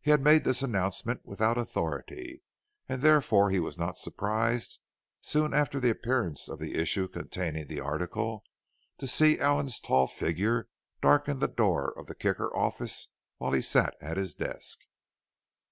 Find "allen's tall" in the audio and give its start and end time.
9.40-10.06